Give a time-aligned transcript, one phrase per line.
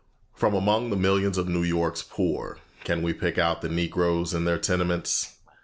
[0.33, 4.45] From among the millions of New York's poor, can we pick out the Negroes in
[4.45, 5.35] their tenements?